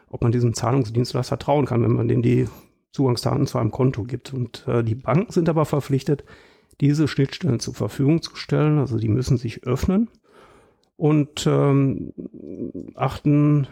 [0.09, 2.49] ob man diesem Zahlungsdienstleister trauen kann, wenn man dem die
[2.93, 4.33] Zugangsdaten zu einem Konto gibt.
[4.33, 6.25] Und äh, die Banken sind aber verpflichtet,
[6.81, 8.79] diese Schnittstellen zur Verfügung zu stellen.
[8.79, 10.09] Also die müssen sich öffnen
[10.97, 12.15] und ähm,
[12.95, 13.67] achten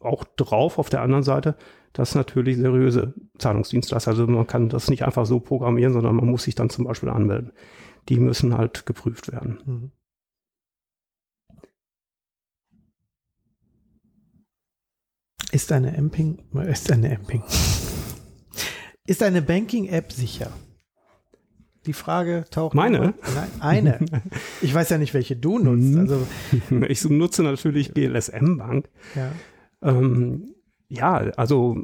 [0.00, 1.56] auch drauf auf der anderen Seite,
[1.92, 6.44] dass natürlich seriöse Zahlungsdienstleister, also man kann das nicht einfach so programmieren, sondern man muss
[6.44, 7.52] sich dann zum Beispiel anmelden.
[8.08, 9.58] Die müssen halt geprüft werden.
[9.64, 9.90] Mhm.
[15.52, 17.42] Ist eine Amping, ist eine Amping,
[19.06, 20.50] ist eine Banking-App sicher?
[21.86, 22.74] Die Frage taucht.
[22.74, 23.14] Meine?
[23.34, 23.98] Nein, eine.
[24.62, 25.82] Ich weiß ja nicht, welche du nutzt.
[25.82, 25.98] Mhm.
[25.98, 26.26] Also
[26.88, 28.88] ich nutze natürlich GLSM Bank.
[29.14, 29.30] Ja.
[29.84, 30.54] Ähm,
[30.88, 31.76] ja, also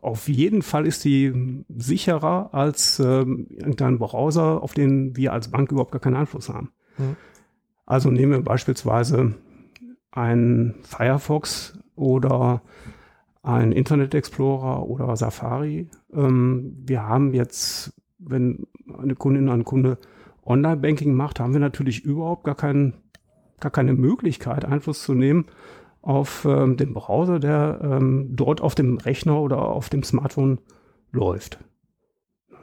[0.00, 5.70] auf jeden Fall ist sie sicherer als ähm, irgendein Browser, auf den wir als Bank
[5.70, 6.72] überhaupt gar keinen Einfluss haben.
[6.98, 7.16] Mhm.
[7.86, 9.34] Also nehmen wir beispielsweise
[10.10, 12.62] ein Firefox oder
[13.42, 15.88] ein Internet Explorer oder Safari.
[16.12, 18.66] Ähm, wir haben jetzt, wenn
[18.98, 19.98] eine Kundin, ein Kunde
[20.44, 22.94] Online-Banking macht, haben wir natürlich überhaupt gar, kein,
[23.60, 25.46] gar keine Möglichkeit, Einfluss zu nehmen
[26.02, 30.58] auf ähm, den Browser, der ähm, dort auf dem Rechner oder auf dem Smartphone
[31.12, 31.58] läuft.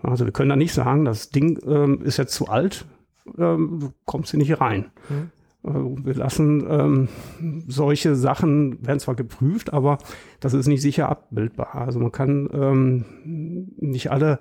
[0.04, 2.86] Also wir können da nicht sagen, das Ding ähm, ist jetzt zu alt,
[3.38, 4.92] ähm, du kommst hier nicht rein.
[5.10, 5.32] Mhm.
[5.64, 7.08] Äh, wir lassen ähm,
[7.68, 9.98] solche Sachen, werden zwar geprüft, aber
[10.40, 11.76] das ist nicht sicher abbildbar.
[11.76, 13.06] Also man kann ähm,
[13.78, 14.40] nicht alle,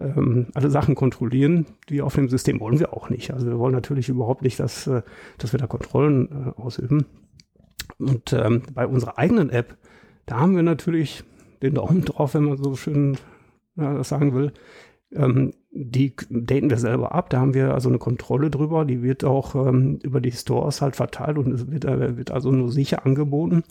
[0.00, 3.32] alle Sachen kontrollieren, die auf dem System wollen wir auch nicht.
[3.32, 5.02] Also wir wollen natürlich überhaupt nicht, dass, äh,
[5.38, 7.04] dass wir da Kontrollen äh, ausüben.
[7.98, 9.76] Und ähm, bei unserer eigenen App,
[10.26, 11.24] da haben wir natürlich
[11.62, 13.18] den Daumen drauf, wenn man so schön
[13.76, 14.52] ja, das sagen will.
[15.12, 17.30] Ähm, die daten wir selber ab.
[17.30, 18.84] Da haben wir also eine Kontrolle drüber.
[18.84, 22.50] Die wird auch ähm, über die Stores halt verteilt und es wird, äh, wird also
[22.50, 23.64] nur sicher angeboten.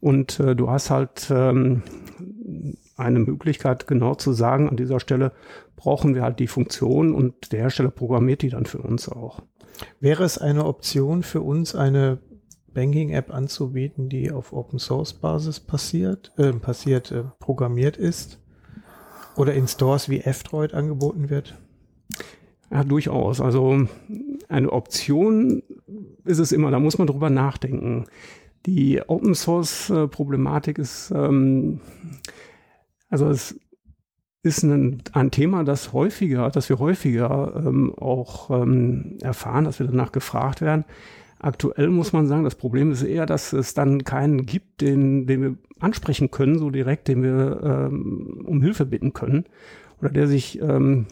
[0.00, 1.82] Und äh, du hast halt ähm,
[2.96, 5.32] eine Möglichkeit, genau zu sagen, an dieser Stelle
[5.76, 9.42] brauchen wir halt die Funktion und der Hersteller programmiert die dann für uns auch.
[10.00, 12.18] Wäre es eine Option für uns, eine
[12.74, 18.40] Banking-App anzubieten, die auf Open Source Basis passiert, äh, passiert, äh, programmiert ist?
[19.36, 21.56] Oder in Stores wie F-Droid angeboten wird?
[22.70, 23.40] Ja, durchaus.
[23.40, 23.86] Also
[24.48, 25.62] eine Option
[26.24, 28.06] ist es immer, da muss man drüber nachdenken.
[28.66, 31.80] Die Open Source äh, Problematik ist, ähm,
[33.08, 33.58] also es
[34.42, 39.86] ist ein, ein Thema, das häufiger, dass wir häufiger ähm, auch ähm, erfahren, dass wir
[39.86, 40.84] danach gefragt werden.
[41.44, 45.42] Aktuell muss man sagen, das Problem ist eher, dass es dann keinen gibt, den, den
[45.42, 49.44] wir ansprechen können, so direkt, den wir ähm, um Hilfe bitten können
[50.00, 51.06] oder der sich ähm,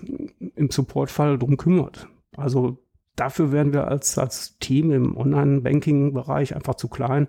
[0.57, 2.09] im Supportfall drum kümmert.
[2.35, 2.79] Also
[3.15, 7.29] dafür werden wir als, als Team im Online-Banking-Bereich einfach zu klein,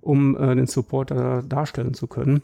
[0.00, 2.42] um äh, den Supporter darstellen zu können.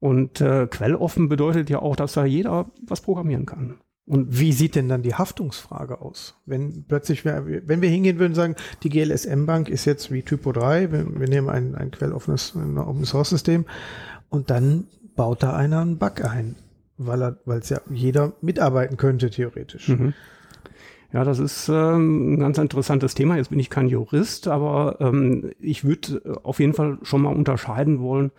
[0.00, 3.78] Und äh, quelloffen bedeutet ja auch, dass da jeder was programmieren kann.
[4.10, 6.34] Und wie sieht denn dann die Haftungsfrage aus?
[6.44, 10.90] Wenn plötzlich, wenn wir hingehen würden und sagen, die GLSM-Bank ist jetzt wie Typo 3,
[10.90, 13.66] wir, wir nehmen ein, ein quelloffenes Open-Source-System
[14.28, 16.56] und dann baut da einer einen Bug ein,
[16.98, 19.90] weil er, weil es ja jeder mitarbeiten könnte, theoretisch.
[19.90, 20.12] Mhm.
[21.12, 23.36] Ja, das ist ähm, ein ganz interessantes Thema.
[23.36, 27.32] Jetzt bin ich kein Jurist, aber ähm, ich würde äh, auf jeden Fall schon mal
[27.32, 28.32] unterscheiden wollen,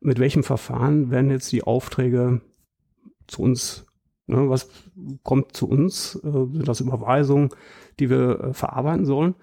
[0.00, 2.40] mit welchem Verfahren werden jetzt die Aufträge
[3.26, 3.84] zu uns,
[4.28, 4.68] ne, was
[5.22, 7.50] kommt zu uns, äh, sind das Überweisungen,
[7.98, 9.34] die wir äh, verarbeiten sollen.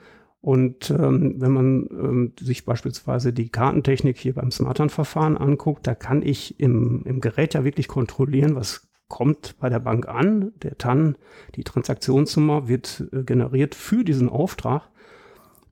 [0.41, 6.21] Und ähm, wenn man ähm, sich beispielsweise die Kartentechnik hier beim Smartern-Verfahren anguckt, da kann
[6.21, 10.51] ich im, im Gerät ja wirklich kontrollieren, was kommt bei der Bank an.
[10.61, 11.17] Der TAN,
[11.55, 14.83] die Transaktionsnummer, wird äh, generiert für diesen Auftrag.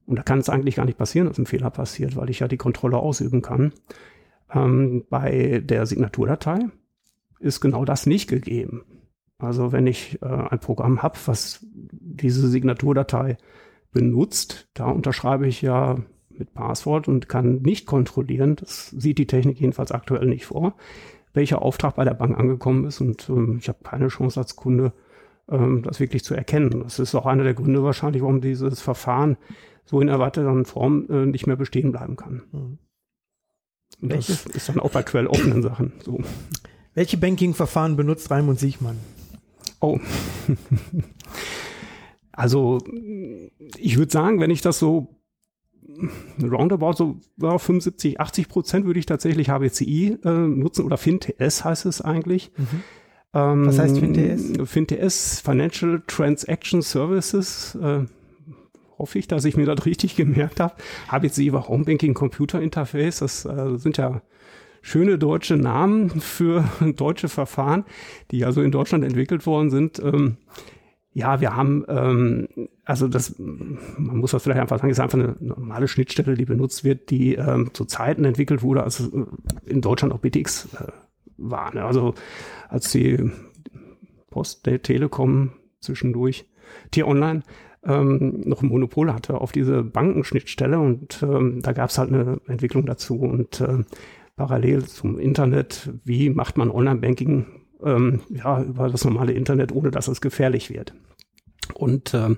[0.06, 2.48] Und da kann es eigentlich gar nicht passieren, dass ein Fehler passiert, weil ich ja
[2.48, 3.74] die Kontrolle ausüben kann.
[4.52, 6.70] Ähm, bei der Signaturdatei
[7.40, 8.86] ist genau das nicht gegeben.
[9.44, 13.38] Also wenn ich äh, ein Programm habe, was diese Signaturdatei
[13.92, 15.98] benutzt, da unterschreibe ich ja
[16.30, 20.76] mit Passwort und kann nicht kontrollieren, das sieht die Technik jedenfalls aktuell nicht vor,
[21.34, 24.94] welcher Auftrag bei der Bank angekommen ist und ähm, ich habe keine Chance als Kunde,
[25.50, 26.82] ähm, das wirklich zu erkennen.
[26.82, 29.38] Das ist auch einer der Gründe wahrscheinlich, warum dieses Verfahren
[29.86, 32.44] so in erwarteter Form äh, nicht mehr bestehen bleiben kann.
[32.52, 32.78] Mhm.
[34.02, 36.20] Das ist dann auch bei quelloffenen Sachen so.
[36.96, 38.98] Welche Banking-Verfahren benutzt Raimund Siechmann?
[39.84, 40.00] Oh.
[42.32, 42.80] also,
[43.78, 45.20] ich würde sagen, wenn ich das so
[46.42, 51.86] roundabout so ja, 75, 80 Prozent würde ich tatsächlich HBCI äh, nutzen oder FinTS heißt
[51.86, 52.54] es eigentlich.
[52.56, 52.84] Mhm.
[53.34, 54.70] Ähm, Was heißt FinTS?
[54.72, 57.76] FinTS, Financial Transaction Services.
[57.76, 58.06] Äh,
[58.98, 60.76] hoffe ich, dass ich mir das richtig gemerkt habe.
[61.10, 63.20] HBC war Homebanking Computer Interface.
[63.20, 64.22] Das äh, sind ja
[64.84, 66.66] schöne deutsche Namen für
[66.96, 67.86] deutsche Verfahren,
[68.30, 69.98] die also in Deutschland entwickelt worden sind.
[70.00, 70.38] Ähm,
[71.14, 72.48] ja, wir haben, ähm,
[72.84, 76.84] also das, man muss das vielleicht einfach sagen, ist einfach eine normale Schnittstelle, die benutzt
[76.84, 79.10] wird, die ähm, zu Zeiten entwickelt wurde, als
[79.66, 80.92] in Deutschland auch BTX äh,
[81.38, 81.74] war.
[81.74, 81.86] Ne?
[81.86, 82.14] Also
[82.68, 83.32] als die
[84.32, 86.46] Post der Telekom zwischendurch
[86.92, 87.44] T-Online
[87.86, 92.40] ähm, noch ein Monopol hatte auf diese Bankenschnittstelle und ähm, da gab es halt eine
[92.48, 93.84] Entwicklung dazu und äh,
[94.36, 97.46] parallel zum Internet, wie macht man Online-Banking
[97.84, 100.94] ähm, ja, über das normale Internet, ohne dass es gefährlich wird.
[101.74, 102.38] Und ähm,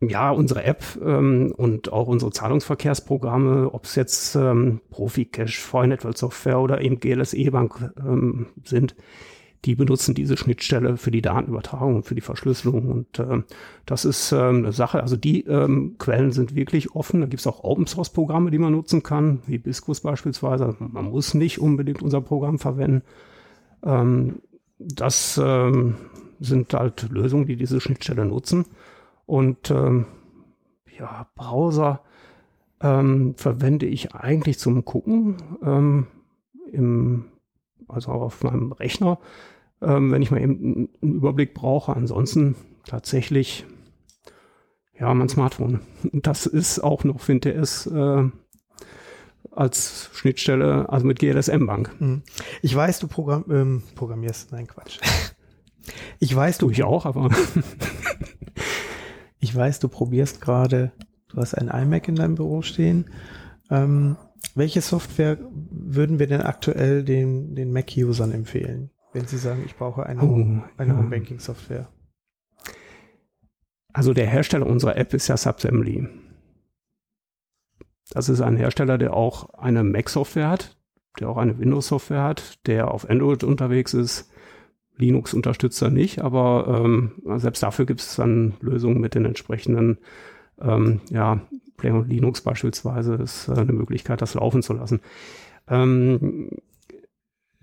[0.00, 6.58] ja, unsere App ähm, und auch unsere Zahlungsverkehrsprogramme, ob es jetzt ähm, Profi-Cash, Network Software
[6.58, 8.96] oder eben GLSE-Bank ähm, sind,
[9.64, 12.88] die benutzen diese Schnittstelle für die Datenübertragung und für die Verschlüsselung.
[12.88, 13.42] Und äh,
[13.86, 15.02] das ist ähm, eine Sache.
[15.02, 17.20] Also die ähm, Quellen sind wirklich offen.
[17.20, 20.76] Da gibt es auch Open-Source-Programme, die man nutzen kann, wie Biscus beispielsweise.
[20.80, 23.02] Man muss nicht unbedingt unser Programm verwenden.
[23.84, 24.40] Ähm,
[24.78, 25.94] das ähm,
[26.40, 28.66] sind halt Lösungen, die diese Schnittstelle nutzen.
[29.26, 30.06] Und ähm,
[30.98, 32.00] ja, Browser
[32.80, 36.08] ähm, verwende ich eigentlich zum Gucken ähm,
[36.72, 37.26] im
[37.88, 39.18] also auf meinem Rechner
[39.82, 41.94] ähm, wenn ich mal eben einen Überblick brauche.
[41.94, 42.54] Ansonsten
[42.86, 43.66] tatsächlich
[44.98, 45.80] ja mein Smartphone.
[46.12, 48.30] Das ist auch noch, finde ich, äh,
[49.50, 51.94] als Schnittstelle, also mit GLSM Bank.
[52.00, 52.22] Mhm.
[52.62, 54.98] Ich weiß, du Programm, ähm, programmierst, nein Quatsch.
[56.20, 56.70] Ich weiß, du.
[56.70, 57.28] Ich auch, aber.
[59.40, 60.92] ich weiß, du probierst gerade,
[61.26, 63.06] du hast ein iMac in deinem Büro stehen.
[63.68, 64.16] Ähm,
[64.54, 68.92] welche Software würden wir denn aktuell den, den Mac-Usern empfehlen?
[69.12, 70.98] Wenn Sie sagen, ich brauche eine, oh, eine ja.
[70.98, 71.88] Home-Banking-Software?
[73.92, 76.08] Also der Hersteller unserer App ist ja Subsembly.
[78.10, 80.76] Das ist ein Hersteller, der auch eine Mac-Software hat,
[81.20, 84.30] der auch eine Windows-Software hat, der auf Android unterwegs ist.
[84.96, 89.98] Linux unterstützt er nicht, aber ähm, selbst dafür gibt es dann Lösungen mit den entsprechenden,
[90.60, 91.40] ähm, ja,
[91.76, 95.00] Play und Linux beispielsweise ist äh, eine Möglichkeit, das laufen zu lassen.
[95.68, 96.50] Ähm,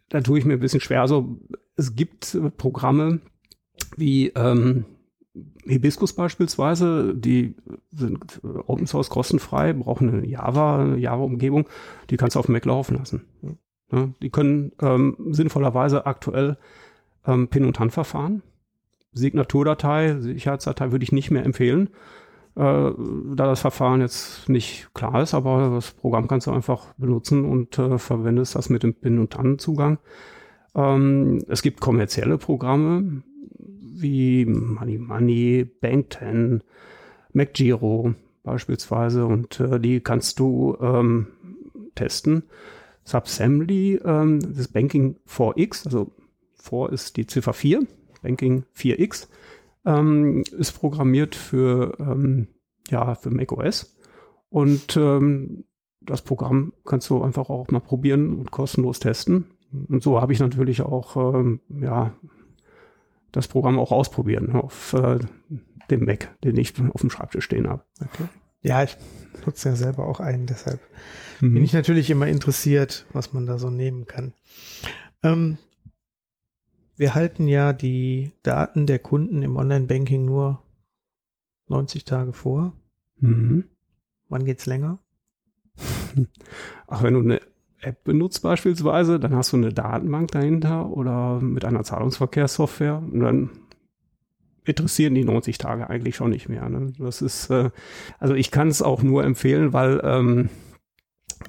[0.10, 1.02] da tue ich mir ein bisschen schwer.
[1.02, 1.40] Also
[1.76, 3.22] es gibt Programme
[3.96, 4.86] wie ähm,
[5.66, 7.56] Hibiscus beispielsweise, die
[7.92, 11.68] sind Open Source kostenfrei, brauchen eine Java, eine Java-Umgebung,
[12.10, 13.26] die kannst du auf Mac laufen lassen.
[13.92, 16.58] Ja, die können ähm, sinnvollerweise aktuell
[17.26, 18.44] ähm, Pin- und Handverfahren.
[19.14, 21.92] Signaturdatei, Sicherheitsdatei würde ich nicht mehr empfehlen, äh,
[22.60, 27.80] da das Verfahren jetzt nicht klar ist, aber das Programm kannst du einfach benutzen und
[27.80, 29.98] äh, verwendest das mit dem Pin- und TAN-Zugang.
[30.76, 33.24] Ähm, es gibt kommerzielle Programme
[33.58, 36.62] wie Money Money, Bank 10,
[37.32, 41.28] MacGiro beispielsweise und äh, die kannst du ähm,
[41.96, 42.44] testen.
[43.06, 46.12] Subsembly, ähm, das Banking 4X, also
[46.62, 47.88] 4 ist die Ziffer 4,
[48.22, 49.28] Banking 4X,
[49.90, 52.48] ähm, ist programmiert für, ähm,
[52.90, 53.98] ja, für macOS.
[54.50, 55.66] Und ähm,
[56.02, 59.46] das Programm kannst du einfach auch mal probieren und kostenlos testen.
[59.72, 62.14] Und so habe ich natürlich auch ähm, ja,
[63.32, 65.20] das Programm auch ausprobieren auf äh,
[65.92, 67.84] dem Mac, den ich auf dem Schreibtisch stehen habe.
[68.00, 68.26] Okay.
[68.62, 68.98] Ja, ich
[69.46, 70.80] nutze ja selber auch einen, deshalb
[71.40, 71.54] mhm.
[71.54, 74.34] bin ich natürlich immer interessiert, was man da so nehmen kann.
[75.24, 75.58] Ähm,
[77.00, 80.62] wir halten ja die Daten der Kunden im Online-Banking nur
[81.70, 82.74] 90 Tage vor.
[83.20, 83.64] Mhm.
[84.28, 85.00] Wann geht's länger?
[86.88, 87.40] Ach, wenn du eine
[87.80, 93.50] App benutzt beispielsweise, dann hast du eine Datenbank dahinter oder mit einer Zahlungsverkehrssoftware und dann
[94.66, 96.68] interessieren die 90 Tage eigentlich schon nicht mehr.
[96.68, 96.92] Ne?
[97.00, 97.70] Das ist, äh,
[98.20, 100.50] also ich kann es auch nur empfehlen, weil ähm,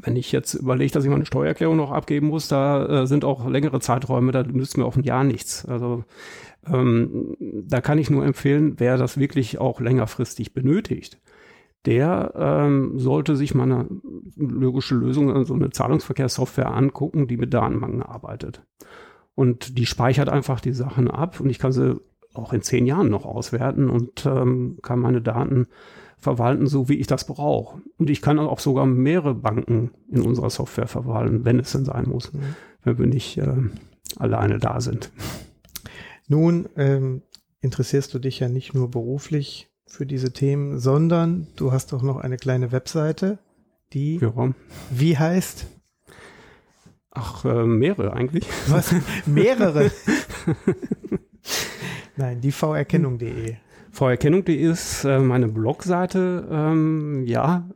[0.02, 3.48] wenn ich jetzt überlege, dass ich meine Steuererklärung noch abgeben muss, da äh, sind auch
[3.48, 5.64] längere Zeiträume, da nützt mir auch ein Jahr nichts.
[5.66, 6.04] Also
[6.66, 11.18] ähm, da kann ich nur empfehlen, wer das wirklich auch längerfristig benötigt,
[11.86, 13.88] der ähm, sollte sich mal eine
[14.36, 18.62] logische Lösung, also eine Zahlungsverkehrssoftware angucken, die mit Datenbanken arbeitet.
[19.34, 21.98] Und die speichert einfach die Sachen ab und ich kann sie
[22.34, 25.68] auch in zehn Jahren noch auswerten und ähm, kann meine Daten
[26.20, 27.80] verwalten, so wie ich das brauche.
[27.98, 32.08] Und ich kann auch sogar mehrere Banken in unserer Software verwalten, wenn es denn sein
[32.08, 32.40] muss, mhm.
[32.84, 33.54] wenn wir nicht äh,
[34.18, 35.10] alleine da sind.
[36.28, 37.22] Nun ähm,
[37.60, 42.18] interessierst du dich ja nicht nur beruflich für diese Themen, sondern du hast auch noch
[42.18, 43.38] eine kleine Webseite,
[43.92, 44.32] die ja.
[44.90, 45.66] wie heißt?
[47.10, 48.46] Ach, äh, mehrere eigentlich.
[48.68, 48.94] Was?
[49.26, 49.90] Mehrere?
[52.20, 53.54] Nein, die vrerkennung.de.
[53.92, 57.66] Vorerkennung.de ist äh, meine Blogseite, ähm, ja,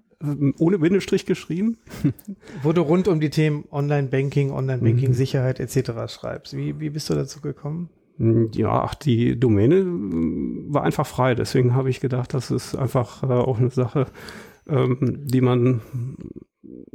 [0.59, 1.78] ohne Bindestrich geschrieben.
[2.62, 5.64] Wo du rund um die Themen Online-Banking, Online-Banking-Sicherheit mhm.
[5.64, 6.12] etc.
[6.12, 6.54] schreibst.
[6.54, 7.88] Wie, wie bist du dazu gekommen?
[8.18, 11.35] Hm, ja, ach, die Domäne hm, war einfach frei.
[11.35, 14.09] Deswegen habe ich gedacht, das ist einfach äh, auch eine Sache,
[14.68, 16.16] ähm, die man hm,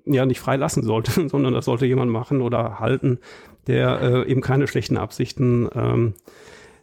[0.05, 3.17] ja nicht freilassen sollte, sondern das sollte jemand machen oder halten,
[3.65, 6.13] der äh, eben keine schlechten Absichten ähm,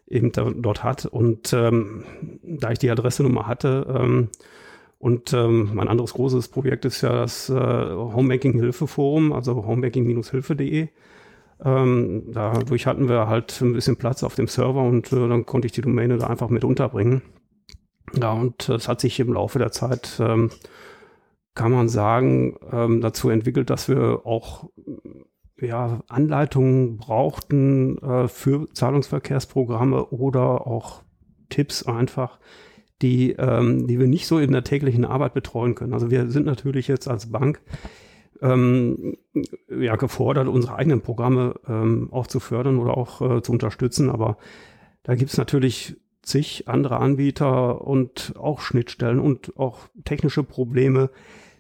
[0.07, 1.07] eben da, dort hat.
[1.07, 2.05] Und ähm,
[2.43, 4.29] da ich die Adresse-Nummer hatte, ähm,
[4.99, 10.89] und ähm, mein anderes großes Projekt ist ja das äh, Homebanking-Hilfe-Forum, also homebanking-hilfe.de.
[11.65, 15.67] Ähm, dadurch hatten wir halt ein bisschen Platz auf dem Server und äh, dann konnte
[15.67, 17.23] ich die Domäne da einfach mit unterbringen.
[18.15, 20.51] Ja, und es hat sich im Laufe der Zeit, ähm,
[21.55, 24.69] kann man sagen, ähm, dazu entwickelt, dass wir auch
[25.61, 31.03] ja, Anleitungen brauchten äh, für Zahlungsverkehrsprogramme oder auch
[31.49, 32.39] Tipps einfach,
[33.03, 35.93] die, ähm, die wir nicht so in der täglichen Arbeit betreuen können.
[35.93, 37.61] Also wir sind natürlich jetzt als Bank
[38.43, 39.17] ähm,
[39.69, 44.11] ja, gefordert, unsere eigenen Programme ähm, auch zu fördern oder auch äh, zu unterstützen.
[44.11, 44.37] Aber
[45.03, 51.11] da gibt es natürlich zig andere Anbieter und auch Schnittstellen und auch technische Probleme,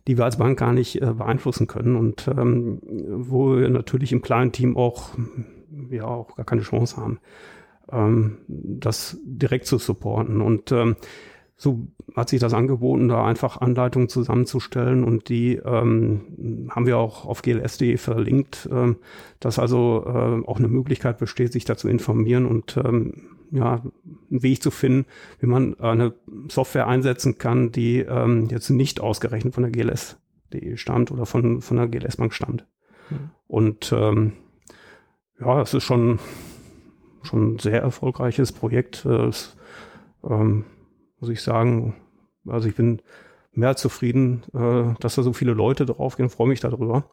[0.07, 1.97] die wir als Bank gar nicht äh, beeinflussen können.
[1.97, 5.11] Und ähm, wo wir natürlich im kleinen Team auch,
[5.90, 7.19] ja, auch gar keine Chance haben,
[7.90, 10.40] ähm, das direkt zu supporten.
[10.40, 10.97] Und ähm,
[11.57, 15.03] so hat sich das angeboten, da einfach Anleitungen zusammenzustellen.
[15.03, 18.97] Und die ähm, haben wir auch auf gls.de verlinkt, ähm,
[19.40, 22.47] dass also äh, auch eine Möglichkeit besteht, sich da zu informieren.
[22.47, 23.83] Und ähm, ja,
[24.31, 25.07] einen Weg zu finden,
[25.41, 26.14] wie man eine
[26.49, 31.77] Software einsetzen kann, die ähm, jetzt nicht ausgerechnet von der GLS.de stammt oder von, von
[31.77, 32.66] der GLS Bank stammt.
[33.11, 33.31] Mhm.
[33.47, 34.33] Und ähm,
[35.41, 36.18] ja, es ist schon,
[37.23, 39.05] schon ein sehr erfolgreiches Projekt.
[39.05, 39.57] Es,
[40.25, 40.64] ähm,
[41.20, 41.95] muss ich sagen,
[42.47, 43.01] also ich bin
[43.53, 47.11] mehr als zufrieden, äh, dass da so viele Leute draufgehen, freue mich darüber.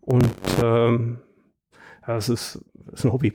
[0.00, 0.30] Und
[0.62, 1.18] ähm,
[2.06, 3.32] ja, es ist, es ist ein Hobby.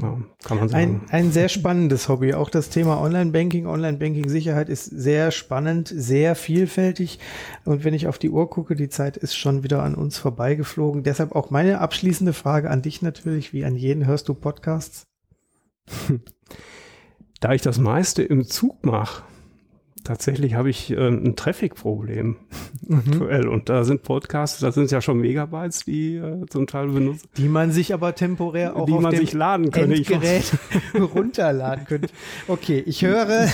[0.00, 1.02] Ja, kann man sagen.
[1.08, 2.34] Ein, ein sehr spannendes Hobby.
[2.34, 7.18] Auch das Thema Online-Banking, Online-Banking-Sicherheit ist sehr spannend, sehr vielfältig.
[7.64, 11.02] Und wenn ich auf die Uhr gucke, die Zeit ist schon wieder an uns vorbeigeflogen.
[11.02, 15.06] Deshalb auch meine abschließende Frage an dich natürlich, wie an jeden hörst du Podcasts?
[17.40, 19.22] Da ich das meiste im Zug mache,
[20.08, 22.36] tatsächlich habe ich äh, ein Traffic-Problem
[22.86, 22.98] mhm.
[22.98, 23.46] aktuell.
[23.46, 27.28] Und da sind Podcasts, das sind ja schon Megabytes, die äh, zum Teil benutzen.
[27.36, 29.96] Die man sich aber temporär auch die auf man dem sich laden könnte.
[29.96, 30.50] Endgerät
[31.14, 32.08] runterladen könnte.
[32.46, 33.48] Okay, ich höre,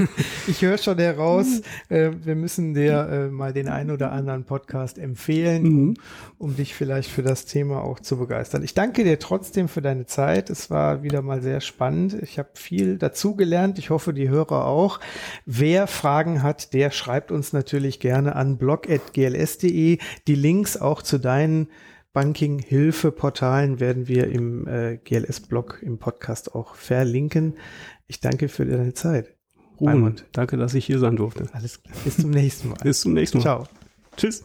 [0.48, 4.98] ich höre schon heraus, äh, wir müssen dir äh, mal den einen oder anderen Podcast
[4.98, 5.88] empfehlen, mhm.
[6.38, 8.64] um, um dich vielleicht für das Thema auch zu begeistern.
[8.64, 10.50] Ich danke dir trotzdem für deine Zeit.
[10.50, 12.14] Es war wieder mal sehr spannend.
[12.20, 13.78] Ich habe viel dazugelernt.
[13.78, 14.98] Ich hoffe, die Hörer auch.
[15.46, 19.98] Wer Fragen hat, der schreibt uns natürlich gerne an blog.gls.de.
[20.26, 21.68] Die Links auch zu deinen
[22.14, 27.58] Banking-Hilfe-Portalen werden wir im äh, GLS-Blog im Podcast auch verlinken.
[28.06, 29.34] Ich danke für deine Zeit.
[29.78, 31.44] Ruhmund, danke, dass ich hier sein durfte.
[31.52, 31.94] Alles klar.
[32.02, 32.78] Bis zum nächsten Mal.
[32.82, 33.42] Bis zum nächsten Mal.
[33.42, 33.68] Ciao.
[34.16, 34.44] Tschüss.